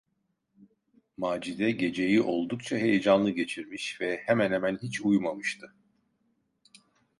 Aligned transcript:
Macide 1.17 1.71
geceyi 1.71 2.21
oldukça 2.21 2.77
heyecanlı 2.77 3.29
geçirmiş 3.31 4.01
ve 4.01 4.17
hemen 4.25 4.51
hemen 4.51 4.77
hiç 4.77 5.01
uyumamıştı. 5.01 5.73